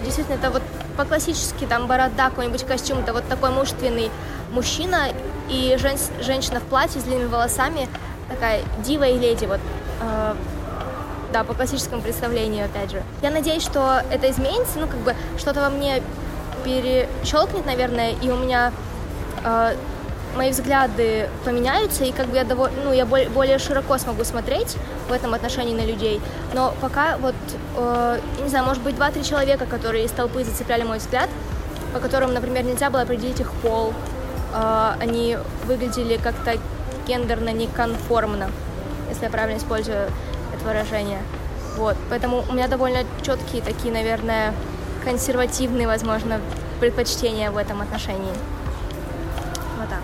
действительно 0.05 0.37
это 0.37 0.51
вот 0.51 0.63
по-классически 0.97 1.65
там 1.65 1.87
борода, 1.87 2.29
какой-нибудь 2.29 2.65
костюм, 2.65 2.99
это 2.99 3.15
вот 3.15 3.27
такой 3.29 3.51
мужественный 3.51 4.11
мужчина 4.53 5.09
и 5.49 5.77
жен, 5.79 5.97
женщина 6.21 6.61
в 6.61 6.65
платье 6.65 7.01
с 7.01 7.05
длинными 7.05 7.29
волосами, 7.29 7.89
такая 8.29 8.63
дива 8.85 9.05
и 9.05 9.19
леди, 9.19 9.47
вот. 9.47 9.61
Э, 10.03 10.35
да, 11.33 11.45
по 11.45 11.55
классическому 11.55 12.03
представлению, 12.03 12.67
опять 12.67 12.91
же. 12.91 13.03
Я 13.23 13.31
надеюсь, 13.31 13.63
что 13.63 14.03
это 14.11 14.31
изменится, 14.31 14.79
ну, 14.79 14.87
как 14.87 14.99
бы 14.99 15.15
что-то 15.39 15.61
во 15.61 15.71
мне 15.71 16.03
перещелкнет, 16.65 17.67
наверное, 17.67 18.13
и 18.21 18.31
у 18.31 18.37
меня 18.37 18.73
э, 19.45 19.75
мои 20.37 20.51
взгляды 20.51 21.29
поменяются, 21.45 22.05
и 22.05 22.13
как 22.13 22.27
бы 22.27 22.37
я, 22.37 22.45
довольно, 22.45 22.77
ну, 22.85 22.93
я 22.93 23.07
более 23.07 23.59
широко 23.59 23.99
смогу 23.99 24.25
смотреть 24.25 24.77
в 25.09 25.13
этом 25.13 25.35
отношении 25.35 25.75
на 25.75 25.85
людей. 25.85 26.21
Но 26.55 26.75
пока 26.81 27.17
вот, 27.19 27.35
э, 27.77 28.21
не 28.43 28.49
знаю, 28.49 28.67
может 28.67 28.83
быть, 28.83 28.97
два-три 28.97 29.25
человека, 29.25 29.67
которые 29.67 30.05
из 30.05 30.11
толпы 30.11 30.45
зацепляли 30.45 30.83
мой 30.83 30.99
взгляд, 30.99 31.29
по 31.93 32.01
которым, 32.01 32.33
например, 32.35 32.65
нельзя 32.65 32.91
было 32.91 33.03
определить 33.03 33.41
их 33.41 33.53
пол, 33.53 33.93
э, 34.55 34.93
они 35.01 35.39
выглядели 35.67 36.17
как-то 36.17 36.55
гендерно 37.07 37.51
неконформно, 37.51 38.51
если 39.09 39.25
я 39.25 39.31
правильно 39.31 39.59
использую 39.59 40.09
это 40.61 40.69
выражение. 40.69 41.23
Вот, 41.77 41.97
поэтому 42.09 42.45
у 42.49 42.53
меня 42.53 42.69
довольно 42.69 43.05
четкие 43.23 43.63
такие, 43.63 43.93
наверное, 43.93 44.55
консервативные, 45.05 45.87
возможно, 45.87 46.41
предпочтения 46.79 47.51
в 47.51 47.57
этом 47.57 47.81
отношении. 47.81 48.33
Вот 49.79 49.89
так. 49.89 50.01